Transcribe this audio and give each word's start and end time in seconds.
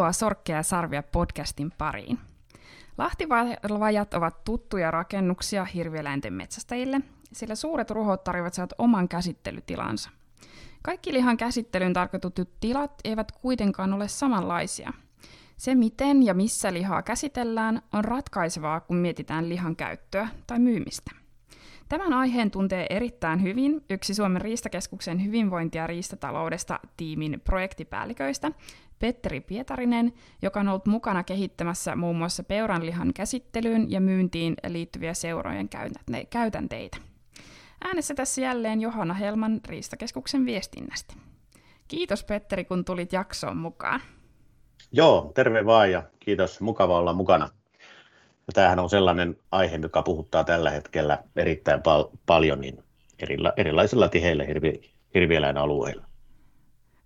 Tervetuloa 0.00 0.12
Sorkkeja 0.12 0.58
ja 0.58 0.62
Sarvia 0.62 1.02
podcastin 1.02 1.72
pariin. 1.78 2.18
Lahtivajat 2.98 4.14
ovat 4.14 4.44
tuttuja 4.44 4.90
rakennuksia 4.90 5.64
hirvieläinten 5.64 6.32
metsästäjille, 6.32 7.00
sillä 7.32 7.54
suuret 7.54 7.90
ruhot 7.90 8.24
tarvitsevat 8.24 8.72
oman 8.78 9.08
käsittelytilansa. 9.08 10.10
Kaikki 10.82 11.12
lihan 11.12 11.36
käsittelyyn 11.36 11.92
tarkoitetut 11.92 12.50
tilat 12.60 12.92
eivät 13.04 13.32
kuitenkaan 13.32 13.92
ole 13.92 14.08
samanlaisia. 14.08 14.92
Se, 15.56 15.74
miten 15.74 16.22
ja 16.22 16.34
missä 16.34 16.72
lihaa 16.72 17.02
käsitellään, 17.02 17.82
on 17.92 18.04
ratkaisevaa, 18.04 18.80
kun 18.80 18.96
mietitään 18.96 19.48
lihan 19.48 19.76
käyttöä 19.76 20.28
tai 20.46 20.58
myymistä. 20.58 21.10
Tämän 21.88 22.12
aiheen 22.12 22.50
tuntee 22.50 22.86
erittäin 22.90 23.42
hyvin 23.42 23.84
yksi 23.90 24.14
Suomen 24.14 24.42
riistakeskuksen 24.42 25.24
hyvinvointi- 25.24 25.78
ja 25.78 25.86
riistataloudesta 25.86 26.80
tiimin 26.96 27.40
projektipäälliköistä, 27.44 28.52
Petteri 29.00 29.40
Pietarinen, 29.40 30.12
joka 30.42 30.60
on 30.60 30.68
ollut 30.68 30.86
mukana 30.86 31.24
kehittämässä 31.24 31.96
muun 31.96 32.16
muassa 32.16 32.42
peuranlihan 32.42 33.12
käsittelyyn 33.14 33.90
ja 33.90 34.00
myyntiin 34.00 34.54
liittyviä 34.68 35.14
seurojen 35.14 35.68
käytänteitä. 36.30 36.96
Äänessä 37.84 38.14
tässä 38.14 38.40
jälleen 38.40 38.80
Johanna 38.80 39.14
Helman 39.14 39.60
Riistakeskuksen 39.68 40.46
viestinnästä. 40.46 41.14
Kiitos 41.88 42.24
Petteri, 42.24 42.64
kun 42.64 42.84
tulit 42.84 43.12
jaksoon 43.12 43.56
mukaan. 43.56 44.00
Joo, 44.92 45.32
terve 45.34 45.66
vaan 45.66 45.90
ja 45.90 46.02
kiitos. 46.18 46.60
Mukava 46.60 46.98
olla 46.98 47.12
mukana. 47.12 47.48
Tämähän 48.54 48.78
on 48.78 48.90
sellainen 48.90 49.36
aihe, 49.52 49.78
joka 49.82 50.02
puhuttaa 50.02 50.44
tällä 50.44 50.70
hetkellä 50.70 51.18
erittäin 51.36 51.82
pal- 51.82 52.08
paljon 52.26 52.60
niin 52.60 52.84
erila- 53.22 53.52
erilaisilla 53.56 54.08
tiheillä 54.08 54.44
hirvi- 54.44 54.90
hirvieläinalueilla. 55.14 56.09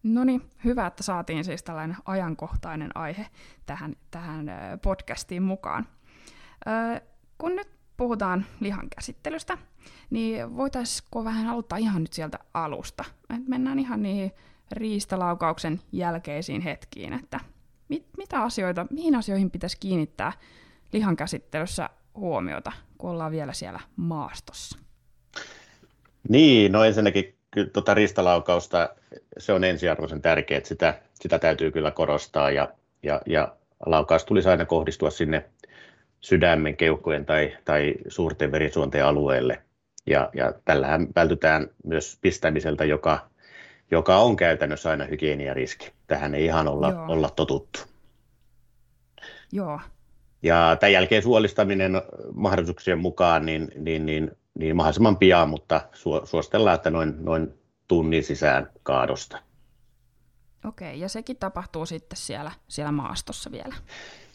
No 0.04 0.24
niin, 0.24 0.42
hyvä, 0.64 0.86
että 0.86 1.02
saatiin 1.02 1.44
siis 1.44 1.62
tällainen 1.62 1.96
ajankohtainen 2.04 2.96
aihe 2.96 3.26
tähän, 3.66 3.96
tähän 4.10 4.50
podcastiin 4.82 5.42
mukaan. 5.42 5.86
kun 7.38 7.56
nyt 7.56 7.68
puhutaan 7.96 8.46
lihan 8.60 8.88
käsittelystä, 8.96 9.58
niin 10.10 10.56
voitaisiko 10.56 11.24
vähän 11.24 11.46
aloittaa 11.46 11.78
ihan 11.78 12.02
nyt 12.02 12.12
sieltä 12.12 12.38
alusta? 12.54 13.04
Et 13.36 13.48
mennään 13.48 13.78
ihan 13.78 14.02
niihin 14.02 14.32
riistalaukauksen 14.72 15.80
jälkeisiin 15.92 16.60
hetkiin, 16.60 17.12
että 17.12 17.40
mit, 17.88 18.06
mitä 18.16 18.42
asioita, 18.42 18.86
mihin 18.90 19.14
asioihin 19.14 19.50
pitäisi 19.50 19.76
kiinnittää 19.80 20.32
lihan 20.92 21.16
käsittelyssä 21.16 21.90
huomiota, 22.14 22.72
kun 22.98 23.10
ollaan 23.10 23.32
vielä 23.32 23.52
siellä 23.52 23.80
maastossa? 23.96 24.78
Niin, 26.28 26.72
no 26.72 26.84
ensinnäkin 26.84 27.38
kyllä 27.54 27.70
tuota 27.72 27.94
ristalaukausta, 27.94 28.88
se 29.38 29.52
on 29.52 29.64
ensiarvoisen 29.64 30.22
tärkeää, 30.22 30.58
että 30.58 30.68
sitä, 30.68 31.00
sitä 31.14 31.38
täytyy 31.38 31.70
kyllä 31.70 31.90
korostaa 31.90 32.50
ja, 32.50 32.68
ja, 33.02 33.20
ja 33.26 33.56
laukaus 33.86 34.24
tulisi 34.24 34.48
aina 34.48 34.64
kohdistua 34.64 35.10
sinne 35.10 35.44
sydämen, 36.20 36.76
keuhkojen 36.76 37.26
tai, 37.26 37.56
tai 37.64 37.94
suurten 38.08 38.52
verisuonten 38.52 39.04
alueelle. 39.04 39.62
Ja, 40.06 40.30
ja 40.34 40.52
tällähän 40.64 41.08
vältytään 41.16 41.66
myös 41.84 42.18
pistämiseltä, 42.20 42.84
joka, 42.84 43.26
joka 43.90 44.16
on 44.16 44.36
käytännössä 44.36 44.90
aina 44.90 45.04
hygieniariski. 45.04 45.92
Tähän 46.06 46.34
ei 46.34 46.44
ihan 46.44 46.68
olla, 46.68 47.04
olla 47.08 47.30
totuttu. 47.30 47.80
Joo. 49.52 49.80
Ja 50.42 50.76
tämän 50.80 50.92
jälkeen 50.92 51.22
suolistaminen 51.22 51.92
mahdollisuuksien 52.34 52.98
mukaan 52.98 53.46
niin, 53.46 53.68
niin, 53.76 54.06
niin, 54.06 54.30
niin 54.58 54.76
mahdollisimman 54.76 55.16
pian, 55.16 55.48
mutta 55.48 55.80
suositellaan, 56.24 56.74
että 56.74 56.90
noin, 56.90 57.14
noin 57.24 57.58
tunnin 57.88 58.24
sisään 58.24 58.70
kaadosta. 58.82 59.38
Okei, 60.64 61.00
ja 61.00 61.08
sekin 61.08 61.36
tapahtuu 61.36 61.86
sitten 61.86 62.16
siellä, 62.16 62.50
siellä 62.68 62.92
maastossa 62.92 63.52
vielä? 63.52 63.74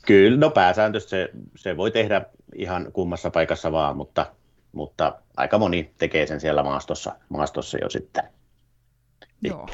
Kyllä, 0.06 0.38
no 0.38 0.50
pääsääntöisesti 0.50 1.10
se, 1.10 1.30
se 1.56 1.78
voi 1.78 1.92
tehdä 1.92 2.22
ihan 2.56 2.92
kummassa 2.94 3.30
paikassa 3.30 3.72
vaan, 3.72 3.98
mutta, 3.98 4.26
mutta 4.72 5.22
aika 5.38 5.58
moni 5.58 5.94
tekee 5.98 6.28
sen 6.28 6.40
siellä 6.40 6.64
maastossa, 6.64 7.16
maastossa 7.30 7.78
jo 7.82 7.90
sitten. 7.90 8.24
Joo. 9.42 9.68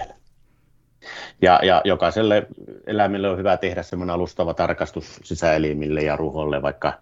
Ja, 1.41 1.59
ja 1.63 1.81
jokaiselle 1.85 2.47
eläimelle 2.87 3.29
on 3.29 3.37
hyvä 3.37 3.57
tehdä 3.57 3.83
semmoinen 3.83 4.13
alustava 4.13 4.53
tarkastus 4.53 5.19
sisäelimille 5.23 6.01
ja 6.01 6.15
ruholle, 6.15 6.61
vaikka, 6.61 6.93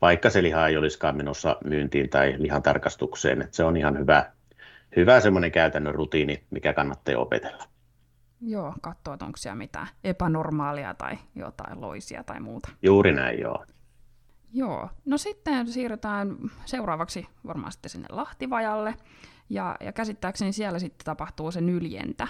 vaikka 0.00 0.30
se 0.30 0.42
liha 0.42 0.68
ei 0.68 0.76
olisikaan 0.76 1.16
menossa 1.16 1.56
myyntiin 1.64 2.10
tai 2.10 2.34
lihan 2.38 2.62
tarkastukseen. 2.62 3.42
Että 3.42 3.56
se 3.56 3.64
on 3.64 3.76
ihan 3.76 3.98
hyvä, 3.98 4.32
hyvä 4.96 5.20
semmoinen 5.20 5.52
käytännön 5.52 5.94
rutiini, 5.94 6.44
mikä 6.50 6.72
kannattaa 6.72 7.18
opetella. 7.18 7.64
Joo, 8.40 8.74
katsoa, 8.80 9.16
onko 9.22 9.36
siellä 9.36 9.56
mitään 9.56 9.88
epänormaalia 10.04 10.94
tai 10.94 11.18
jotain 11.34 11.80
loisia 11.80 12.24
tai 12.24 12.40
muuta. 12.40 12.68
Juuri 12.82 13.12
näin, 13.12 13.40
joo. 13.40 13.64
Joo, 14.52 14.88
no 15.04 15.18
sitten 15.18 15.66
siirrytään 15.66 16.36
seuraavaksi 16.64 17.26
varmaan 17.46 17.72
sitten 17.72 17.90
sinne 17.90 18.06
Lahtivajalle, 18.10 18.94
ja, 19.50 19.76
ja 19.80 19.92
käsittääkseni 19.92 20.52
siellä 20.52 20.78
sitten 20.78 21.04
tapahtuu 21.04 21.50
se 21.50 21.60
nyljentä. 21.60 22.28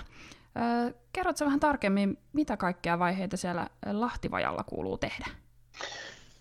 Öö, 0.56 0.92
kerrotko 1.12 1.44
vähän 1.44 1.60
tarkemmin, 1.60 2.18
mitä 2.32 2.56
kaikkea 2.56 2.98
vaiheita 2.98 3.36
siellä 3.36 3.66
Lahtivajalla 3.92 4.64
kuuluu 4.64 4.98
tehdä? 4.98 5.26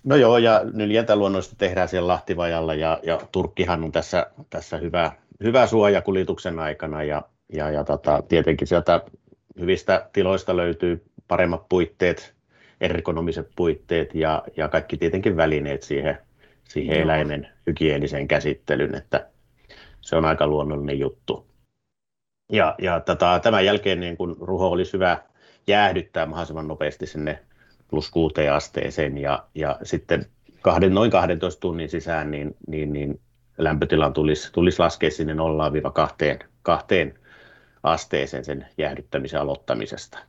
No 0.04 0.16
joo, 0.16 0.38
ja 0.38 0.62
nyljentä 0.74 1.16
luonnollisesti 1.16 1.56
tehdään 1.56 1.88
siellä 1.88 2.08
Lahtivajalla, 2.08 2.74
ja, 2.74 3.00
ja 3.04 3.22
Turkkihan 3.32 3.84
on 3.84 3.92
tässä, 3.92 4.32
tässä 4.50 4.78
hyvä, 4.78 5.12
hyvä 5.44 5.68
suoja 5.68 6.02
kuljetuksen 6.02 6.60
aikana, 6.60 7.04
ja, 7.04 7.22
ja, 7.54 7.72
ja 7.72 7.84
tota, 7.84 8.24
tietenkin 8.28 8.68
sieltä 8.68 9.02
hyvistä 9.60 10.10
tiloista 10.14 10.58
löytyy 10.58 11.06
paremmat 11.28 11.70
puitteet, 11.70 12.36
ergonomiset 12.82 13.50
puitteet 13.56 14.16
ja, 14.16 14.44
ja 14.58 14.68
kaikki 14.68 14.98
tietenkin 14.98 15.38
välineet 15.38 15.84
siihen, 15.84 16.18
siihen 16.64 16.96
Joo. 16.96 17.04
eläimen 17.04 17.48
hygieniseen 17.68 18.28
käsittelyyn, 18.28 18.96
että 18.96 19.28
se 20.02 20.16
on 20.16 20.26
aika 20.26 20.48
luonnollinen 20.48 21.00
juttu. 21.00 21.48
Ja, 22.52 22.76
ja 22.82 23.00
tota, 23.00 23.40
tämän 23.40 23.66
jälkeen 23.66 24.00
niin 24.00 24.18
kun 24.18 24.38
ruho 24.42 24.68
olisi 24.68 24.94
hyvä 24.94 25.18
jäähdyttää 25.68 26.26
mahdollisimman 26.26 26.68
nopeasti 26.68 27.06
sinne 27.06 27.40
plus 27.88 28.10
kuuteen 28.10 28.54
asteeseen 28.54 29.18
ja, 29.18 29.44
ja 29.56 29.80
sitten 29.84 30.26
kahden, 30.62 30.94
noin 30.94 31.12
12 31.12 31.60
tunnin 31.60 31.90
sisään 31.90 32.32
niin, 32.32 32.56
niin, 32.68 32.94
niin 32.94 33.20
lämpötilan 33.58 34.14
tulisi, 34.14 34.52
tulisi 34.52 34.80
laskea 34.80 35.12
sinne 35.12 35.34
0-2 35.34 35.38
asteeseen 37.84 38.46
sen 38.46 38.68
jäähdyttämisen 38.78 39.42
aloittamisesta. 39.42 40.20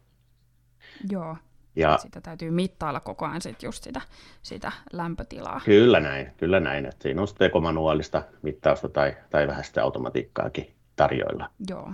Joo, 1.11 1.37
ja, 1.77 1.99
sitä 1.99 2.21
täytyy 2.21 2.51
mittailla 2.51 3.01
koko 3.01 3.27
ajan 3.27 3.43
sit 3.43 3.63
just 3.63 3.85
sitä, 3.85 4.01
sitä 4.43 4.73
lämpötilaa. 4.93 5.61
Kyllä 5.65 6.01
näin, 6.01 6.33
kyllä 6.37 6.61
näin. 6.61 6.87
Että 6.87 7.03
siinä 7.03 7.21
on 7.21 7.29
sitten 7.29 7.51
manuaalista 7.63 8.23
mittausta 8.43 8.89
tai, 8.89 9.17
tai 9.31 9.47
vähän 9.47 9.65
sitä 9.65 9.83
automatiikkaakin 9.83 10.75
tarjoilla. 10.97 11.51
Joo. 11.69 11.93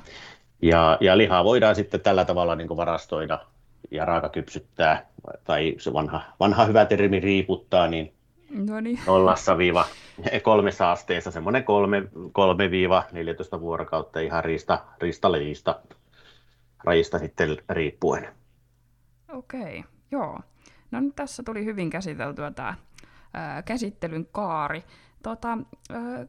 Ja, 0.63 0.99
ja 1.01 1.17
lihaa 1.17 1.45
voidaan 1.45 1.75
sitten 1.75 2.01
tällä 2.01 2.25
tavalla 2.25 2.55
niin 2.55 2.69
varastoida 2.69 3.47
ja 3.91 4.05
raakakypsyttää, 4.05 5.07
tai 5.45 5.75
se 5.79 5.93
vanha, 5.93 6.23
vanha 6.41 6.65
hyvä 6.65 6.85
termi 6.87 7.21
riiputtaa, 7.21 7.89
niin 7.89 8.15
no 8.51 8.81
niin. 8.81 8.99
nollassa 9.07 9.59
viiva 9.59 9.85
kolmessa 10.43 10.93
asteessa, 10.93 11.31
semmoinen 11.31 11.65
3-14 13.57 13.61
vuorokautta 13.61 14.21
ihan 14.21 14.45
riista, 14.45 14.85
riistaleista 15.01 15.81
rajista 16.85 17.19
sitten 17.19 17.57
riippuen. 17.69 18.29
Okei, 19.33 19.85
joo. 20.11 20.41
No 20.91 21.01
nyt 21.01 21.17
tässä 21.17 21.43
tuli 21.43 21.65
hyvin 21.65 21.91
käsiteltyä 21.91 22.51
tämä 22.51 22.75
käsittelyn 23.65 24.27
kaari. 24.33 24.85
Tota, 25.23 25.59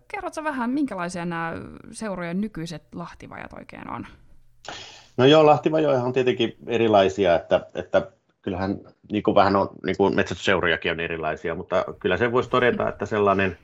kerrotko 0.08 0.44
vähän, 0.44 0.70
minkälaisia 0.70 1.26
nämä 1.26 1.54
seurojen 1.92 2.42
nykyiset 2.42 2.96
lahtivajat 2.96 3.54
oikein 3.54 3.90
on? 3.90 4.08
No 5.18 5.26
joo, 5.26 5.46
lahtivajoja 5.46 6.04
on 6.04 6.14
tietenkin 6.14 6.56
erilaisia, 6.68 7.36
että, 7.36 7.68
että 7.76 8.12
kyllähän 8.42 8.80
niin 9.12 9.24
kuin 9.24 9.36
vähän 9.36 9.56
on, 9.56 9.70
niin 9.86 9.98
kuin 9.98 10.16
metsästysseurojakin 10.16 10.92
on 10.92 11.00
erilaisia, 11.00 11.56
mutta 11.56 11.86
kyllä 12.00 12.18
se 12.18 12.32
voisi 12.32 12.50
todeta, 12.50 12.90
että 12.90 13.06
sellainen 13.06 13.58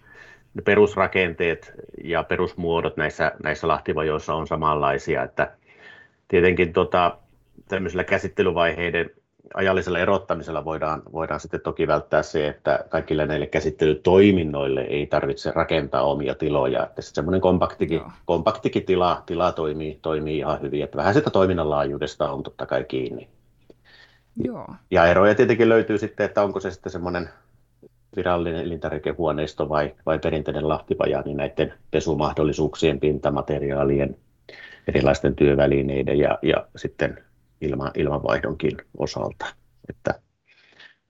perusrakenteet 0.65 1.73
ja 2.03 2.23
perusmuodot 2.23 2.97
näissä, 2.97 3.31
näissä 3.43 3.67
lahtivajoissa 3.67 4.33
on 4.33 4.47
samanlaisia, 4.47 5.23
että 5.23 5.51
tietenkin 6.27 6.73
tota, 6.73 7.17
tämmöisillä 7.67 8.03
käsittelyvaiheiden 8.03 9.09
ajallisella 9.53 9.99
erottamisella 9.99 10.65
voidaan, 10.65 11.01
voidaan 11.11 11.39
sitten 11.39 11.61
toki 11.61 11.87
välttää 11.87 12.23
se, 12.23 12.47
että 12.47 12.85
kaikille 12.89 13.25
näille 13.25 13.47
käsittelytoiminnoille 13.47 14.81
ei 14.81 15.05
tarvitse 15.05 15.51
rakentaa 15.51 16.01
omia 16.01 16.35
tiloja. 16.35 16.83
Että 16.83 17.01
semmoinen 17.01 17.41
kompaktikin, 17.41 18.01
kompaktikin 18.25 18.85
tila, 18.85 19.23
tila 19.25 19.51
toimii, 19.51 19.99
toimii 20.01 20.37
ihan 20.37 20.61
hyvin. 20.61 20.83
Että 20.83 20.97
vähän 20.97 21.13
sitä 21.13 21.29
toiminnan 21.29 21.69
laajuudesta 21.69 22.31
on 22.31 22.43
totta 22.43 22.65
kai 22.65 22.83
kiinni. 22.83 23.27
Joo. 24.43 24.67
Ja 24.91 25.05
eroja 25.05 25.35
tietenkin 25.35 25.69
löytyy 25.69 25.97
sitten, 25.97 26.25
että 26.25 26.43
onko 26.43 26.59
se 26.59 26.71
sitten 26.71 26.91
semmoinen 26.91 27.29
virallinen 28.15 28.61
elintarvikehuoneisto 28.61 29.69
vai, 29.69 29.95
vai 30.05 30.19
perinteinen 30.19 30.69
lahtipaja, 30.69 31.21
niin 31.21 31.37
näiden 31.37 31.73
pesumahdollisuuksien, 31.91 32.99
pintamateriaalien, 32.99 34.15
erilaisten 34.87 35.35
työvälineiden 35.35 36.19
ja, 36.19 36.39
ja 36.41 36.67
sitten 36.75 37.23
ilma, 37.61 37.91
ilmanvaihdonkin 37.95 38.77
osalta. 38.97 39.45
että 39.89 40.21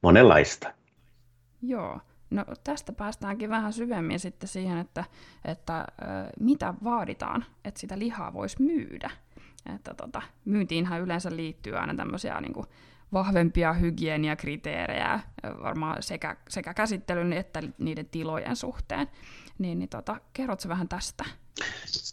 monenlaista. 0.03 0.73
Joo. 1.61 1.99
No 2.29 2.45
tästä 2.63 2.91
päästäänkin 2.91 3.49
vähän 3.49 3.73
syvemmin 3.73 4.19
sitten 4.19 4.49
siihen, 4.49 4.77
että, 4.77 5.03
että 5.45 5.87
mitä 6.39 6.73
vaaditaan, 6.83 7.45
että 7.65 7.79
sitä 7.79 7.99
lihaa 7.99 8.33
voisi 8.33 8.61
myydä. 8.61 9.09
Että 9.75 9.93
tota, 9.93 10.21
myyntiinhän 10.45 11.01
yleensä 11.01 11.35
liittyy 11.35 11.77
aina 11.77 11.95
tämmöisiä 11.95 12.41
niin 12.41 12.53
kuin, 12.53 12.65
vahvempia 13.13 13.73
hygieniakriteerejä 13.73 15.19
varmaan 15.63 16.03
sekä, 16.03 16.37
sekä 16.49 16.73
käsittelyn 16.73 17.33
että 17.33 17.63
niiden 17.77 18.05
tilojen 18.05 18.55
suhteen. 18.55 19.07
Niin, 19.59 19.79
niin 19.79 19.89
tota, 19.89 20.17
kerrotko 20.33 20.69
vähän 20.69 20.87
tästä? 20.87 21.25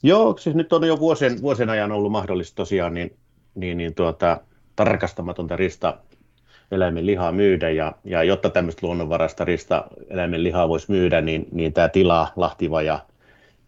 Joo, 0.03 0.37
siis 0.39 0.57
nyt 0.57 0.73
on 0.73 0.85
jo 0.85 0.99
vuosien, 0.99 1.43
vuosien 1.43 1.71
ajan 1.71 1.93
ollut 1.93 2.13
mahdollista 2.13 2.57
tosiaan 2.57 2.95
niin, 2.95 3.17
niin, 3.61 3.79
niin 3.79 3.95
tuota, 3.95 4.41
tarkastamatonta 4.77 5.57
rista 5.57 5.99
eläimen 6.71 7.07
lihaa 7.07 7.33
myydä, 7.33 7.71
ja, 7.71 7.93
ja 8.05 8.23
jotta 8.23 8.51
tämmöistä 8.51 8.87
luonnonvarasta 8.87 9.45
rista 9.45 9.85
eläimen 10.11 10.45
lihaa 10.45 10.69
voisi 10.69 10.91
myydä, 10.91 11.21
niin, 11.21 11.49
niin 11.53 11.73
tämä 11.73 11.89
tila, 11.89 12.29
lahtivaja, 12.37 13.05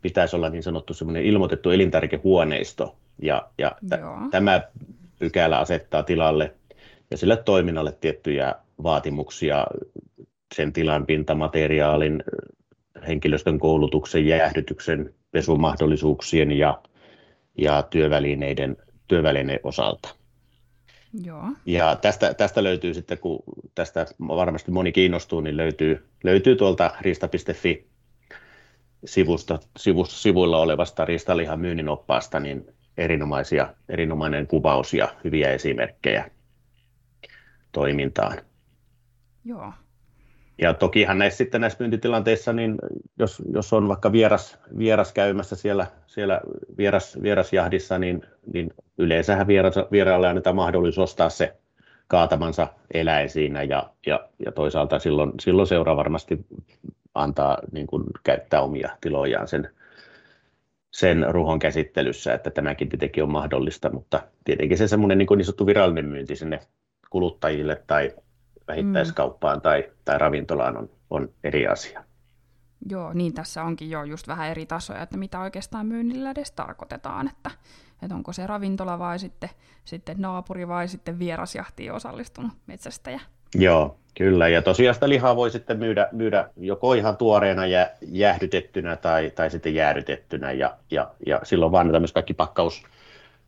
pitäisi 0.02 0.37
olla 0.37 0.48
niin 0.48 0.62
sanottu 0.62 0.94
semmoinen 0.94 1.25
ilmoitettu 1.25 1.70
elintarvikehuoneisto, 1.70 2.96
ja, 3.22 3.48
ja 3.58 3.76
t- 3.88 4.31
tämä 4.31 4.60
pykälä 5.19 5.58
asettaa 5.58 6.02
tilalle 6.02 6.54
ja 7.10 7.16
sille 7.16 7.37
toiminnalle 7.37 7.92
tiettyjä 8.00 8.54
vaatimuksia 8.82 9.66
sen 10.54 10.72
tilan 10.72 11.06
pintamateriaalin, 11.06 12.25
henkilöstön 13.08 13.58
koulutuksen, 13.58 14.26
jäähdytyksen, 14.26 15.14
pesumahdollisuuksien 15.31 16.52
ja, 16.52 16.81
ja 17.58 17.82
työvälineiden, 17.82 18.76
työvälineiden 19.11 19.61
osalta. 19.65 20.15
Joo. 21.25 21.45
Ja 21.67 21.97
tästä, 21.97 22.35
tästä 22.35 22.65
löytyy 22.65 22.95
sitten, 22.95 23.19
kun 23.19 23.43
tästä 23.75 24.07
varmasti 24.21 24.71
moni 24.71 24.93
kiinnostuu, 24.93 25.41
niin 25.41 25.57
löytyy, 25.57 26.09
löytyy 26.25 26.57
tuolta 26.57 26.91
riista.fi 27.01 27.87
sivusta, 29.05 29.59
sivusta, 29.77 30.17
sivuilla 30.17 30.59
olevasta 30.59 31.05
riistalihan 31.05 31.61
myynnin 31.61 31.89
oppaasta 31.89 32.41
niin 32.41 32.67
erinomaisia, 32.97 33.75
erinomainen 33.89 34.47
kuvaus 34.47 34.95
ja 34.95 35.15
hyviä 35.25 35.51
esimerkkejä 35.51 36.31
toimintaan. 37.73 38.39
Joo. 39.45 39.73
Ja 40.61 40.75
tokihan 40.75 41.19
näissä 41.19 41.37
sitten 41.37 41.61
näissä 41.61 41.77
myyntitilanteissa, 41.81 42.53
niin 42.53 42.77
jos, 43.19 43.43
jos 43.53 43.73
on 43.73 43.89
vaikka 43.89 44.12
vieras, 44.12 44.59
vieras 44.79 45.12
käymässä 45.12 45.57
siellä, 45.57 45.87
siellä 46.07 46.41
vieras, 46.79 47.23
vierasjahdissa, 47.23 47.99
niin, 47.99 48.23
niin 48.53 48.71
yleensähän 48.99 49.47
vieras, 49.47 49.75
vieraalle 49.93 50.29
annetaan 50.29 50.57
mahdollisuus 50.57 51.11
ostaa 51.11 51.31
se 51.31 51.57
kaatamansa 52.09 52.69
eläin 52.95 53.31
siinä 53.31 53.62
ja, 53.62 53.91
ja, 54.07 54.29
ja 54.45 54.53
toisaalta 54.53 54.99
silloin, 54.99 55.33
silloin 55.41 55.69
seura 55.69 55.97
varmasti 55.97 56.47
antaa 57.15 57.59
niin 57.73 57.87
kuin, 57.87 58.05
käyttää 58.25 58.62
omia 58.62 58.91
tilojaan 59.01 59.49
sen, 59.49 59.71
sen 60.91 61.27
ruhon 61.29 61.59
käsittelyssä, 61.59 62.35
että 62.35 62.51
tämäkin 62.51 62.89
tietenkin 62.89 63.23
on 63.23 63.33
mahdollista, 63.33 63.91
mutta 63.93 64.23
tietenkin 64.45 64.79
se 64.79 64.89
semmoinen 64.89 65.19
niin, 65.19 65.29
niin 65.37 65.45
sanottu 65.45 65.67
virallinen 65.67 66.07
myynti 66.07 66.37
sinne 66.37 66.61
kuluttajille 67.11 67.83
tai 67.87 68.12
vähittäiskauppaan 68.70 69.58
mm. 69.58 69.62
tai, 69.62 69.84
tai 70.05 70.19
ravintolaan 70.19 70.76
on, 70.76 70.90
on 71.11 71.28
eri 71.44 71.67
asia. 71.67 72.05
Joo, 72.88 73.12
niin 73.12 73.32
tässä 73.32 73.62
onkin 73.62 73.90
jo 73.90 74.05
just 74.05 74.28
vähän 74.28 74.49
eri 74.49 74.67
tasoja, 74.67 75.02
että 75.02 75.17
mitä 75.17 75.40
oikeastaan 75.40 75.87
myynnillä 75.87 76.31
edes 76.31 76.52
tarkoitetaan, 76.52 77.28
että, 77.28 77.50
että 78.02 78.14
onko 78.14 78.32
se 78.32 78.46
ravintola 78.46 78.99
vai 78.99 79.19
sitten, 79.19 79.50
sitten 79.84 80.17
naapuri 80.19 80.69
vai 80.69 80.88
sitten 80.88 81.19
vierasjahtiin 81.19 81.93
osallistunut 81.93 82.52
metsästäjä. 82.67 83.20
Joo, 83.55 83.96
kyllä. 84.17 84.49
Ja 84.49 84.62
tosiaan 84.62 84.94
sitä 84.94 85.08
lihaa 85.08 85.37
voi 85.37 85.50
sitten 85.50 85.78
myydä, 85.78 86.08
myydä 86.12 86.49
joko 86.56 86.94
ihan 86.94 87.16
tuoreena 87.16 87.66
ja 87.66 87.90
jäähdytettynä 88.00 88.96
tai, 88.96 89.31
tai 89.31 89.50
sitten 89.50 89.75
jäädytettynä. 89.75 90.52
Ja, 90.52 90.76
ja, 90.90 91.11
ja 91.26 91.40
silloin 91.43 91.73
vaan 91.73 91.93
tämmöiset 91.93 92.14
kaikki 92.14 92.34
pakkaus, 92.34 92.82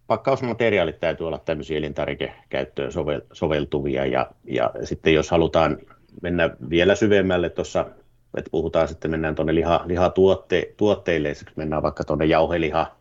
pakkausmateriaalit 0.07 1.01
täytyy 1.01 1.27
olla 1.27 1.39
tämmöisiä 1.39 1.79
elintarvikekäyttöön 1.79 2.93
soveltuvia 3.33 4.07
ja, 4.07 4.31
ja 4.45 4.71
sitten 4.85 5.15
jos 5.15 5.31
halutaan 5.31 5.79
mennä 6.23 6.51
vielä 6.71 6.95
syvemmälle 6.95 7.51
tuossa, 7.51 7.87
että 8.37 8.51
puhutaan 8.51 8.89
sitten, 8.89 9.11
mennään 9.11 9.35
tuonne 9.35 9.55
liha, 9.55 9.85
lihatuotteille, 9.87 11.33
mennään 11.57 11.83
vaikka 11.83 12.05
tuonne 12.05 12.25
jauheliha 12.25 12.97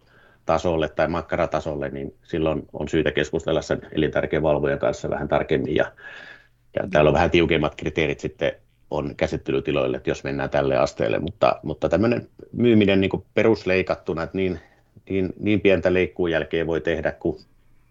tasolle 0.45 0.89
tai 0.89 1.07
makkaratasolle, 1.07 1.89
niin 1.89 2.15
silloin 2.23 2.63
on 2.73 2.89
syytä 2.89 3.11
keskustella 3.11 3.61
sen 3.61 3.81
elintarvikevalvojan 3.91 4.79
kanssa 4.79 5.09
vähän 5.09 5.27
tarkemmin 5.27 5.75
ja, 5.75 5.91
ja 6.75 6.87
täällä 6.91 7.07
on 7.09 7.13
vähän 7.13 7.31
tiukemmat 7.31 7.75
kriteerit 7.75 8.19
sitten 8.19 8.51
on 8.91 9.15
käsittelytiloille, 9.15 9.97
että 9.97 10.09
jos 10.09 10.23
mennään 10.23 10.49
tälle 10.49 10.77
asteelle, 10.77 11.19
mutta, 11.19 11.59
mutta 11.63 11.89
tämmöinen 11.89 12.27
myyminen 12.51 13.01
niin 13.01 13.23
perusleikattuna, 13.33 14.23
että 14.23 14.37
niin 14.37 14.59
niin, 15.09 15.33
niin 15.39 15.61
pientä 15.61 15.93
leikkuun 15.93 16.31
jälkeen 16.31 16.67
voi 16.67 16.81
tehdä, 16.81 17.11
kun 17.11 17.39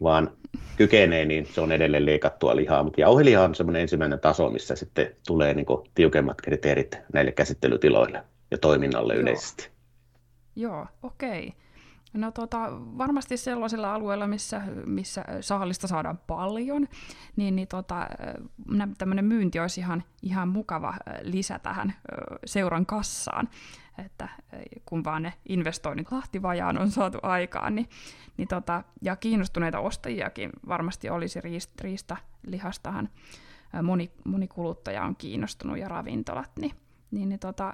vaan 0.03 0.31
kykenee, 0.77 1.25
niin 1.25 1.47
se 1.47 1.61
on 1.61 1.73
edelleen 1.73 2.07
leikattua 2.07 2.57
lihaa. 2.57 2.83
Mutta 2.83 3.01
jauheliha 3.01 3.45
on 3.45 3.55
semmoinen 3.55 3.83
ensimmäinen 3.83 4.21
taso, 4.21 4.51
missä 4.51 4.77
sitten 4.77 5.17
tulee 5.27 5.55
niin 5.55 5.67
tiukemmat 5.95 6.41
kriteerit 6.41 6.99
näille 7.13 7.33
käsittelytiloille 7.33 8.23
ja 8.51 8.59
toiminnalle 8.59 9.15
Joo. 9.15 9.23
yleisesti. 9.23 9.71
Joo, 10.57 10.87
okei. 11.03 11.47
Okay. 11.47 11.61
No 12.13 12.31
tota, 12.31 12.59
varmasti 12.73 13.37
sellaisilla 13.37 13.95
alueilla, 13.95 14.27
missä, 14.27 14.63
missä 14.87 15.25
saalista 15.41 15.87
saadaan 15.87 16.19
paljon, 16.27 16.89
niin, 17.37 17.57
niin 17.57 17.69
tota, 17.69 18.07
tämmöinen 18.99 19.25
myynti 19.25 19.61
olisi 19.61 19.81
ihan, 19.81 20.03
ihan 20.23 20.49
mukava 20.49 20.95
lisä 21.23 21.59
tähän 21.59 21.95
seuran 22.45 22.87
kassaan 22.87 23.49
että 24.01 24.29
kun 24.85 25.05
vaan 25.05 25.23
ne 25.23 25.33
investoinnit 25.49 26.13
lahtivajaan 26.13 26.79
on 26.79 26.91
saatu 26.91 27.19
aikaan, 27.23 27.75
niin, 27.75 27.89
niin 28.37 28.49
tota, 28.49 28.85
ja 29.03 29.17
kiinnostuneita 29.17 29.79
ostajiakin 29.79 30.51
varmasti 30.69 31.11
olisi 31.11 31.41
riist, 31.41 31.81
riistalihastahan 31.81 33.09
moni, 33.83 34.11
moni 34.25 34.49
kuluttaja 34.49 35.05
on 35.05 35.17
kiinnostunut 35.17 35.79
ja 35.79 35.89
ravintolat, 35.89 36.51
niin, 36.61 36.73
niin, 37.11 37.29
niin 37.29 37.39
tota, 37.39 37.73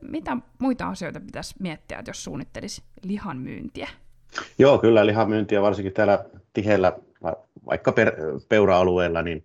mitä 0.00 0.36
muita 0.58 0.88
asioita 0.88 1.20
pitäisi 1.20 1.54
miettiä, 1.58 1.98
että 1.98 2.10
jos 2.10 2.24
suunnittelisi 2.24 2.82
lihan 3.02 3.38
myyntiä? 3.38 3.88
Joo, 4.58 4.78
kyllä 4.78 5.06
lihan 5.06 5.28
myyntiä 5.28 5.62
varsinkin 5.62 5.92
täällä 5.92 6.24
tiheellä, 6.52 6.92
vaikka 7.66 7.94
peura-alueella, 8.48 9.22
niin 9.22 9.44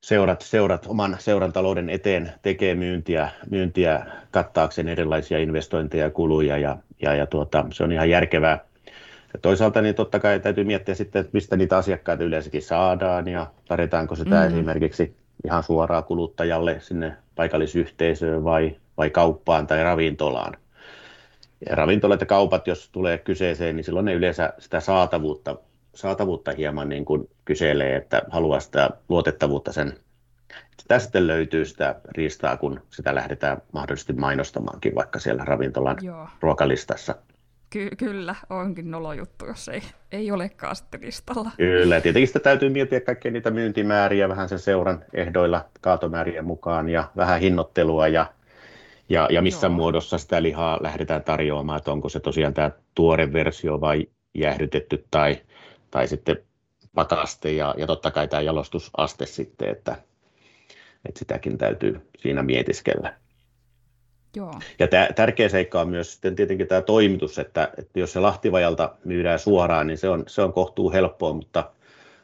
seurat, 0.00 0.42
seurat 0.42 0.86
oman 0.86 1.16
seuran 1.18 1.52
talouden 1.52 1.90
eteen 1.90 2.32
tekee 2.42 2.74
myyntiä, 2.74 3.30
myyntiä 3.50 4.06
kattaakseen 4.30 4.88
erilaisia 4.88 5.38
investointeja 5.38 6.04
ja 6.04 6.10
kuluja 6.10 6.58
ja, 6.58 6.76
ja, 7.02 7.14
ja 7.14 7.26
tuota, 7.26 7.66
se 7.72 7.84
on 7.84 7.92
ihan 7.92 8.10
järkevää. 8.10 8.58
Ja 9.32 9.38
toisaalta 9.42 9.82
niin 9.82 9.94
totta 9.94 10.20
kai 10.20 10.40
täytyy 10.40 10.64
miettiä 10.64 10.94
sitten, 10.94 11.20
että 11.20 11.30
mistä 11.32 11.56
niitä 11.56 11.76
asiakkaita 11.76 12.24
yleensäkin 12.24 12.62
saadaan 12.62 13.28
ja 13.28 13.46
tarjotaanko 13.68 14.14
sitä 14.14 14.40
mm. 14.40 14.46
esimerkiksi 14.46 15.16
ihan 15.44 15.62
suoraan 15.62 16.04
kuluttajalle 16.04 16.80
sinne 16.80 17.16
paikallisyhteisöön 17.34 18.44
vai, 18.44 18.76
vai 18.96 19.10
kauppaan 19.10 19.66
tai 19.66 19.82
ravintolaan. 19.82 20.56
Ja 21.68 21.76
ravintolat 21.76 22.20
ja 22.20 22.26
kaupat, 22.26 22.66
jos 22.66 22.88
tulee 22.92 23.18
kyseeseen, 23.18 23.76
niin 23.76 23.84
silloin 23.84 24.04
ne 24.04 24.14
yleensä 24.14 24.52
sitä 24.58 24.80
saatavuutta 24.80 25.56
saatavuutta 25.98 26.52
hieman 26.52 26.88
niin 26.88 27.04
kuin 27.04 27.30
kyselee, 27.44 27.96
että 27.96 28.22
haluaa 28.30 28.60
sitä 28.60 28.90
luotettavuutta 29.08 29.72
sen. 29.72 29.98
Sitä 30.80 30.98
sitten 30.98 31.26
löytyy 31.26 31.64
sitä 31.64 32.00
riistaa, 32.08 32.56
kun 32.56 32.80
sitä 32.90 33.14
lähdetään 33.14 33.62
mahdollisesti 33.72 34.12
mainostamaankin 34.12 34.94
vaikka 34.94 35.18
siellä 35.18 35.44
ravintolan 35.44 35.96
Joo. 36.02 36.28
ruokalistassa. 36.40 37.14
Ky- 37.70 37.90
kyllä, 37.96 38.34
onkin 38.50 38.90
nolo 38.90 39.12
juttu, 39.12 39.46
jos 39.46 39.68
ei, 39.68 39.82
ei 40.12 40.30
olekaan 40.30 40.76
sitten 40.76 41.00
listalla. 41.02 41.50
Kyllä, 41.56 42.00
tietenkin 42.00 42.26
sitä 42.26 42.40
täytyy 42.40 42.68
miettiä 42.68 43.00
kaikkia 43.00 43.30
niitä 43.30 43.50
myyntimääriä 43.50 44.28
vähän 44.28 44.48
sen 44.48 44.58
seuran 44.58 45.04
ehdoilla 45.12 45.64
kaatomäärien 45.80 46.44
mukaan 46.44 46.88
ja 46.88 47.10
vähän 47.16 47.40
hinnoittelua 47.40 48.08
ja, 48.08 48.26
ja, 49.08 49.28
ja 49.30 49.42
missä 49.42 49.66
Joo. 49.66 49.74
muodossa 49.74 50.18
sitä 50.18 50.42
lihaa 50.42 50.78
lähdetään 50.82 51.24
tarjoamaan, 51.24 51.78
että 51.78 51.92
onko 51.92 52.08
se 52.08 52.20
tosiaan 52.20 52.54
tämä 52.54 52.70
tuore 52.94 53.32
versio 53.32 53.80
vai 53.80 54.06
jäähdytetty 54.34 55.04
tai 55.10 55.36
tai 55.90 56.08
sitten 56.08 56.36
pakaste 56.94 57.52
ja, 57.52 57.74
ja 57.78 57.86
totta 57.86 58.10
kai 58.10 58.28
tämä 58.28 58.40
jalostusaste 58.40 59.26
sitten, 59.26 59.68
että, 59.68 59.96
että 61.08 61.18
sitäkin 61.18 61.58
täytyy 61.58 62.00
siinä 62.18 62.42
mietiskellä. 62.42 63.14
Joo. 64.36 64.54
Ja 64.78 64.88
tämä, 64.88 65.08
tärkeä 65.14 65.48
seikka 65.48 65.80
on 65.80 65.88
myös 65.88 66.12
sitten 66.12 66.36
tietenkin 66.36 66.66
tämä 66.66 66.82
toimitus, 66.82 67.38
että, 67.38 67.70
että 67.78 68.00
jos 68.00 68.12
se 68.12 68.20
lahtivajalta 68.20 68.94
myydään 69.04 69.38
suoraan, 69.38 69.86
niin 69.86 69.98
se 69.98 70.08
on, 70.08 70.24
se 70.26 70.42
on 70.42 70.52
kohtuu 70.52 70.92
helppoa, 70.92 71.32
mutta, 71.32 71.70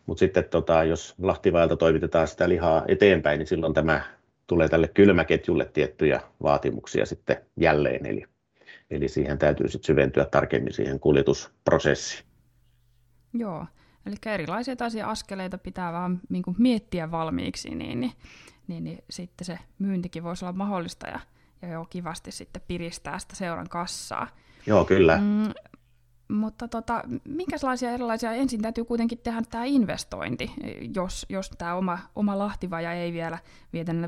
mutta 0.07 0.19
sitten 0.19 0.45
tota, 0.45 0.85
jos 0.85 1.15
lahtivajalta 1.23 1.77
toimitetaan 1.77 2.29
sitä 2.29 2.49
lihaa 2.49 2.85
eteenpäin, 2.89 3.39
niin 3.39 3.47
silloin 3.47 3.75
tämä 3.75 4.03
tulee 4.47 4.69
tälle 4.69 4.89
kylmäketjulle 4.89 5.71
tiettyjä 5.73 6.21
vaatimuksia 6.43 7.07
sitten 7.07 7.37
jälleen, 7.57 8.07
eli, 8.07 8.25
eli 8.91 9.09
siihen 9.09 9.39
täytyy 9.39 9.69
sitten 9.69 9.87
syventyä 9.87 10.25
tarkemmin 10.25 10.73
siihen 10.73 11.01
kuljetusprosessiin. 11.01 12.34
Joo, 13.35 13.67
Eli 14.07 14.17
erilaisia 14.27 14.77
taisia 14.77 15.11
askeleita 15.11 15.59
pitää 15.59 15.93
vaan 15.93 16.21
niin 16.29 16.43
kuin 16.43 16.57
miettiä 16.59 17.11
valmiiksi, 17.11 17.75
niin, 17.75 18.01
niin, 18.01 18.13
niin, 18.67 18.85
niin 18.85 19.05
sitten 19.11 19.45
se 19.45 19.59
myyntikin 19.79 20.23
voisi 20.25 20.45
olla 20.45 20.53
mahdollista 20.53 21.07
ja, 21.07 21.21
ja 21.63 21.69
jo 21.69 21.87
kivasti 21.91 22.33
sitten 22.33 22.63
piristää 22.69 23.19
sitä 23.19 23.37
seuran 23.37 23.69
kassaa. 23.69 24.29
Joo, 24.67 24.85
kyllä. 24.85 25.17
Mm, 25.17 25.53
mutta 26.29 26.69
tota, 26.69 27.03
minkälaisia 27.25 27.91
erilaisia, 27.91 28.33
ensin 28.33 28.63
täytyy 28.63 28.85
kuitenkin 28.85 29.19
tehdä 29.19 29.43
tämä 29.51 29.65
investointi, 29.65 30.53
jos, 30.95 31.27
jos 31.29 31.51
tämä 31.51 31.75
oma, 31.75 31.99
oma 32.17 32.39
lahtivaja 32.39 32.93
ei 32.93 33.13
vielä, 33.13 33.39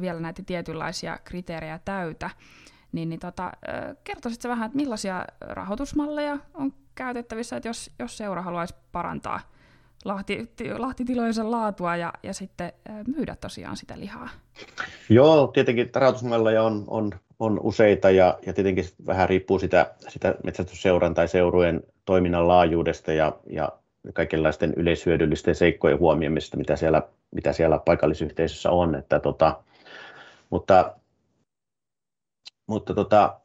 vielä 0.01 0.21
näitä 0.21 0.43
tietynlaisia 0.47 1.19
kriteerejä 1.25 1.81
täytä. 1.85 2.31
Niin, 2.93 3.09
niin 3.09 3.21
tota, 3.21 3.53
kertoisitko 4.05 4.49
vähän, 4.49 4.67
että 4.67 4.77
millaisia 4.77 5.25
rahoitusmalleja 5.41 6.39
on 6.55 6.73
käytettävissä, 6.97 7.57
että 7.57 7.69
jos, 7.69 7.91
jos 7.99 8.17
seura 8.17 8.43
haluaisi 8.43 8.75
parantaa 8.93 9.41
lahti, 10.05 10.51
lahtitilojensa 10.79 11.51
laatua 11.51 11.97
ja, 11.97 12.13
ja 12.23 12.35
sitten 12.35 12.73
myydä 13.17 13.37
tosiaan 13.37 13.77
sitä 13.77 13.99
lihaa? 13.99 14.29
Joo, 15.09 15.47
tietenkin 15.47 15.91
rahoitusmalleja 15.95 16.63
on, 16.63 16.85
on, 16.87 17.13
on 17.39 17.61
useita 17.63 18.11
ja, 18.11 18.39
ja 18.47 18.53
tietenkin 18.53 18.85
vähän 19.07 19.29
riippuu 19.29 19.59
sitä, 19.59 19.95
sitä 20.09 20.35
metsästysseuran 20.45 21.15
tai 21.15 21.29
seurueen 21.29 21.83
toiminnan 22.05 22.49
laajuudesta 22.49 23.13
ja, 23.13 23.33
ja 23.51 23.73
kaikenlaisten 24.13 24.75
yleishyödyllisten 24.77 25.55
seikkojen 25.55 25.99
huomioimista, 25.99 26.57
mitä 26.57 26.77
siellä, 26.77 27.03
mitä 27.35 27.53
siellä 27.53 27.79
paikallisyhteisössä 27.79 28.71
on. 28.71 28.95
Että 28.95 29.21
tota, 29.21 29.63
mutta 30.51 30.95
mutta 32.67 32.95
tota, 32.95 33.41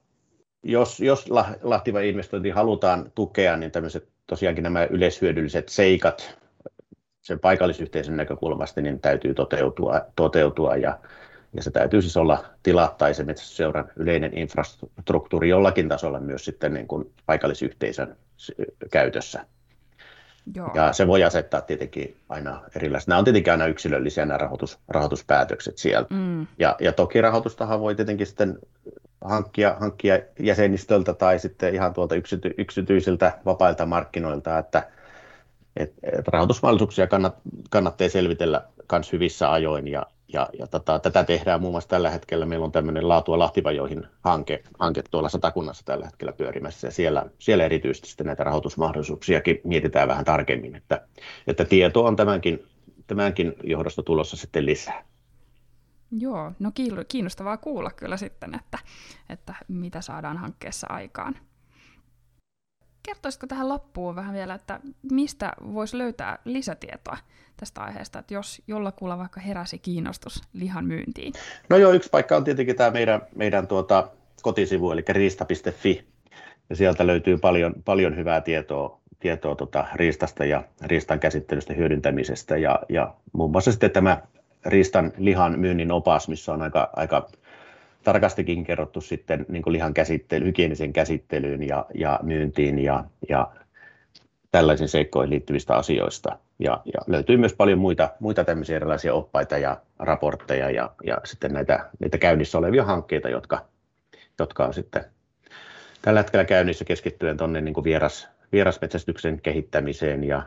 jos, 0.64 1.00
jos 1.00 1.26
lahtiva 1.62 2.00
investointi 2.00 2.50
halutaan 2.50 3.12
tukea, 3.16 3.58
niin 3.58 3.72
tämmöiset 3.72 4.08
tosiaankin 4.28 4.64
nämä 4.64 4.84
yleishyödylliset 4.84 5.70
seikat 5.70 6.38
sen 7.22 7.40
paikallisyhteisön 7.40 8.18
näkökulmasta 8.18 8.82
niin 8.82 9.00
täytyy 9.00 9.34
toteutua, 9.34 10.02
toteutua 10.16 10.76
ja, 10.76 11.00
ja 11.54 11.64
se 11.64 11.72
täytyy 11.72 12.02
siis 12.02 12.18
olla 12.18 12.46
tilat 12.64 12.98
tai 12.98 13.14
se 13.14 13.24
metsästysseuran 13.24 13.92
yleinen 13.96 14.38
infrastruktuuri 14.38 15.50
jollakin 15.50 15.90
tasolla 15.90 16.20
myös 16.20 16.46
sitten 16.46 16.74
niin 16.74 16.88
kuin 16.88 17.14
paikallisyhteisön 17.26 18.16
käytössä. 18.92 19.46
Joo. 20.56 20.72
Ja 20.74 20.94
se 20.94 21.08
voi 21.08 21.24
asettaa 21.24 21.62
tietenkin 21.62 22.18
aina 22.30 22.62
erilaisia. 22.76 23.10
Nämä 23.10 23.20
on 23.20 23.24
tietenkin 23.24 23.54
aina 23.54 23.68
yksilöllisiä 23.68 24.26
nämä 24.26 24.38
rahoitus, 24.38 24.80
rahoituspäätökset 24.88 25.78
siellä. 25.78 26.08
Mm. 26.10 26.48
Ja, 26.60 26.76
ja 26.80 26.94
toki 26.94 27.22
rahoitustahan 27.22 27.80
voi 27.80 27.96
tietenkin 27.96 28.28
sitten 28.28 28.60
hankkia, 29.22 29.76
hankkia 29.80 30.20
jäsenistöltä 30.40 31.14
tai 31.14 31.40
sitten 31.40 31.76
ihan 31.76 31.94
tuolta 31.94 32.16
yksity, 32.16 32.54
yksityisiltä 32.58 33.40
vapailta 33.46 33.86
markkinoilta, 33.86 34.58
että 34.58 34.88
et, 35.78 35.94
et 36.04 36.28
rahoitusmahdollisuuksia 36.28 37.08
kannat, 37.08 37.36
kannattaa 37.70 38.10
selvitellä 38.10 38.68
myös 38.92 39.12
hyvissä 39.14 39.52
ajoin 39.52 39.88
ja, 39.88 40.06
ja, 40.34 40.50
ja 40.60 40.68
tota, 40.68 41.00
tätä 41.00 41.24
tehdään 41.24 41.62
muun 41.62 41.74
muassa 41.74 41.90
tällä 41.90 42.10
hetkellä. 42.10 42.46
Meillä 42.46 42.66
on 42.66 42.72
tämmöinen 42.72 43.08
Laatua 43.08 43.40
Lahtivajoihin 43.40 44.08
hanke, 44.22 44.64
hanke 44.80 45.04
tuolla 45.12 45.30
Satakunnassa 45.30 45.86
tällä 45.86 46.06
hetkellä 46.06 46.34
pyörimässä 46.34 46.88
ja 46.88 46.92
siellä, 46.92 47.26
siellä 47.40 47.64
erityisesti 47.64 48.08
sitten 48.08 48.28
näitä 48.28 48.44
rahoitusmahdollisuuksiakin 48.44 49.62
mietitään 49.64 50.08
vähän 50.08 50.26
tarkemmin, 50.26 50.76
että, 50.76 51.02
että 51.48 51.66
tieto 51.66 52.06
on 52.06 52.16
tämänkin, 52.16 52.68
tämänkin 53.08 53.54
johdosta 53.64 54.04
tulossa 54.04 54.38
sitten 54.38 54.66
lisää. 54.66 55.04
Joo, 56.20 56.52
no 56.60 56.72
kiinnostavaa 57.08 57.58
kuulla 57.58 57.92
kyllä 57.92 58.18
sitten, 58.18 58.56
että, 58.56 58.78
että 59.30 59.56
mitä 59.68 60.02
saadaan 60.02 60.38
hankkeessa 60.38 60.88
aikaan. 60.90 61.36
Kertoisitko 63.04 63.48
tähän 63.48 63.70
loppuun 63.70 64.16
vähän 64.16 64.34
vielä, 64.34 64.54
että 64.54 64.80
mistä 65.12 65.54
voisi 65.74 65.98
löytää 65.98 66.40
lisätietoa 66.46 67.18
tästä 67.58 67.82
aiheesta, 67.82 68.20
että 68.20 68.34
jos 68.34 68.62
jollakulla 68.68 69.18
vaikka 69.18 69.40
heräsi 69.40 69.80
kiinnostus 69.80 70.42
lihan 70.54 70.86
myyntiin? 70.86 71.34
No 71.70 71.78
joo, 71.78 71.92
yksi 71.92 72.10
paikka 72.10 72.38
on 72.38 72.44
tietenkin 72.44 72.76
tämä 72.76 72.92
meidän, 72.92 73.22
meidän 73.36 73.68
tuota, 73.68 74.10
kotisivu, 74.42 74.92
eli 74.92 75.04
riista.fi, 75.10 76.08
ja 76.70 76.76
sieltä 76.76 77.08
löytyy 77.08 77.38
paljon, 77.38 77.74
paljon 77.86 78.18
hyvää 78.18 78.42
tietoa, 78.42 79.00
tietoa 79.20 79.56
tuota, 79.56 79.88
riistasta 79.96 80.46
ja 80.46 80.64
riistan 80.82 81.20
käsittelystä 81.20 81.74
hyödyntämisestä, 81.74 82.58
ja, 82.58 82.80
ja 82.90 83.14
muun 83.34 83.52
muassa 83.52 83.72
sitten 83.72 83.92
tämä 83.92 84.22
riistan 84.66 85.14
lihan 85.18 85.60
myynnin 85.60 85.92
opas, 85.92 86.28
missä 86.28 86.54
on 86.54 86.62
aika, 86.62 86.90
aika 86.96 87.28
tarkastikin 88.04 88.64
kerrottu 88.64 89.02
sitten 89.02 89.46
niin 89.50 89.64
kuin 89.64 89.74
lihan 89.74 89.94
käsittely, 89.94 90.46
hygienisen 90.46 90.94
käsittelyyn 90.94 91.64
ja, 91.64 91.86
ja 91.94 92.20
myyntiin 92.24 92.80
ja, 92.80 93.04
ja 93.30 93.52
tällaisiin 94.52 94.90
seikkoihin 94.90 95.30
liittyvistä 95.30 95.76
asioista. 95.76 96.38
Ja, 96.60 96.82
ja 96.86 97.02
löytyy 97.08 97.38
myös 97.38 97.54
paljon 97.54 97.80
muita, 97.80 98.10
muita 98.20 98.44
tämmöisiä 98.44 98.76
erilaisia 98.76 99.14
oppaita 99.14 99.58
ja 99.58 99.78
raportteja 100.00 100.70
ja, 100.70 100.92
ja 101.04 101.18
sitten 101.26 101.54
näitä, 101.54 101.90
niitä 102.00 102.18
käynnissä 102.18 102.58
olevia 102.58 102.84
hankkeita, 102.84 103.30
jotka, 103.30 103.66
jotka 104.40 104.66
on 104.66 104.74
sitten 104.74 105.06
tällä 106.02 106.20
hetkellä 106.20 106.46
käynnissä 106.46 106.86
keskittyen 106.86 107.38
tuonne 107.38 107.62
niin 107.62 107.84
vieras, 107.84 108.30
vierasmetsästyksen 108.52 109.42
kehittämiseen 109.42 110.24
ja, 110.24 110.44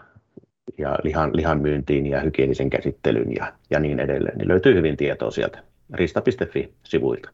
ja 0.79 0.99
lihan, 1.03 1.37
lihan 1.37 1.61
myyntiin 1.61 2.07
ja 2.07 2.21
hygienisen 2.21 2.71
käsittelyyn 2.71 3.35
ja, 3.37 3.53
ja 3.71 3.81
niin 3.81 4.01
edelleen. 4.01 4.39
Niin 4.39 4.49
löytyy 4.49 4.75
hyvin 4.75 4.97
tietoa 4.97 5.31
sieltä 5.31 5.63
rista.fi-sivuilta. 5.95 7.31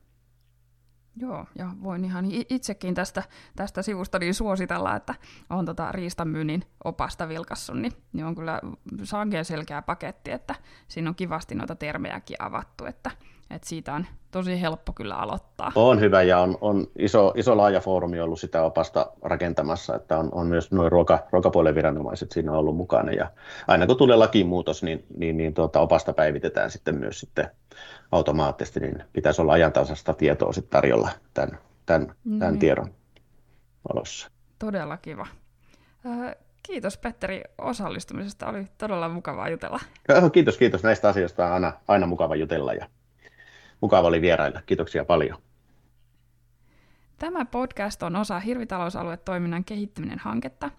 Joo, 1.17 1.47
ja 1.59 1.71
voin 1.83 2.05
ihan 2.05 2.25
itsekin 2.31 2.95
tästä, 2.95 3.23
tästä 3.57 3.83
sivusta 3.83 4.19
niin 4.19 4.35
suositella, 4.35 4.97
että 4.97 5.15
on 5.51 5.67
tota 5.67 5.93
riistamyynnin 5.93 6.65
opasta 6.85 7.29
vilkassu, 7.29 7.75
niin, 7.75 7.93
niin 8.13 8.27
on 8.27 8.35
kyllä 8.35 8.61
sangen 9.03 9.45
selkeä 9.45 9.83
paketti, 9.83 10.31
että 10.31 10.55
siinä 10.89 11.11
on 11.11 11.15
kivasti 11.15 11.55
noita 11.55 11.75
termejäkin 11.75 12.37
avattu, 12.39 12.85
että, 12.85 13.11
että 13.51 13.69
siitä 13.69 13.95
on 13.95 14.07
tosi 14.31 14.61
helppo 14.61 14.93
kyllä 14.93 15.17
aloittaa. 15.17 15.73
On 15.75 16.01
hyvä 16.01 16.23
ja 16.23 16.39
on, 16.39 16.59
on 16.61 16.87
iso, 16.99 17.33
iso 17.37 17.57
laaja 17.57 17.81
foorumi 17.81 18.21
ollut 18.21 18.41
sitä 18.41 18.63
opasta 18.63 19.13
rakentamassa, 19.23 19.97
että 19.97 20.19
on, 20.19 20.29
on 20.33 20.47
myös 20.47 20.73
nuo 20.73 20.89
ruoka, 20.89 21.19
ruokapuolen 21.33 21.75
viranomaiset 21.75 22.33
siinä 22.33 22.53
ollut 22.53 22.77
mukana 22.77 23.13
ja 23.13 23.31
aina 23.69 23.87
kun 23.87 23.97
tulee 23.97 24.17
lakimuutos, 24.17 24.83
niin, 24.83 25.05
niin, 25.17 25.37
niin 25.37 25.55
tuota, 25.55 25.81
opasta 25.81 26.13
päivitetään 26.13 26.71
sitten 26.71 26.95
myös 26.95 27.21
sitten 27.21 27.51
automaattisesti, 28.13 28.81
niin 28.81 29.03
pitäisi 29.13 29.43
olla 29.43 29.53
ajantasasta 29.53 30.15
tietoa 30.15 30.53
sitten 30.53 30.71
tarjolla 30.71 31.11
tämän, 31.35 31.59
tämän, 31.87 32.07
no 32.25 32.39
tämän 32.39 32.55
niin. 32.55 32.61
tiedon 32.61 32.91
valossa. 33.89 34.31
Todella 34.59 34.97
kiva. 34.97 35.27
Kiitos 36.63 36.99
Petteri 36.99 37.43
osallistumisesta, 37.59 38.47
oli 38.47 38.67
todella 38.79 39.09
mukavaa 39.09 39.49
jutella. 39.49 39.81
Kiitos, 40.33 40.59
kiitos. 40.59 40.83
Näistä 40.83 41.09
asioista 41.09 41.47
on 41.47 41.53
aina, 41.53 41.73
aina 41.89 42.07
mukava 42.07 42.37
jutella 42.37 42.75
ja 42.75 42.87
mukava 43.81 44.09
oli 44.09 44.21
vierailla. 44.21 44.63
Kiitoksia 44.67 45.05
paljon. 45.05 45.39
Tämä 47.19 47.45
podcast 47.45 48.03
on 48.03 48.17
osa 48.17 48.41
Hirvitalousaluetoiminnan 48.41 49.65
kehittyminen 49.65 50.19
hanketta, 50.19 50.71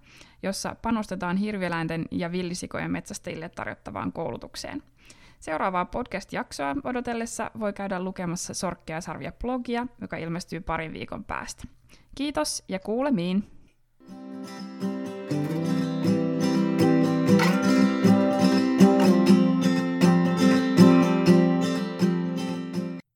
jossa 0.44 0.76
panostetaan 0.82 1.38
hirvieläinten 1.38 2.06
ja 2.12 2.32
villisikojen 2.32 2.92
metsästäjille 2.92 3.50
tarjottavaan 3.50 4.12
koulutukseen. 4.12 4.84
Seuraavaa 5.40 5.86
podcast-jaksoa 5.86 6.76
odotellessa 6.84 7.52
voi 7.60 7.74
käydä 7.74 8.04
lukemassa 8.04 8.54
Sorkkia 8.54 9.02
sarvia 9.02 9.32
blogia, 9.32 9.88
joka 10.02 10.18
ilmestyy 10.18 10.60
parin 10.60 10.94
viikon 10.94 11.24
päästä. 11.24 11.64
Kiitos 12.16 12.64
ja 12.68 12.80
kuulemiin! 12.80 13.44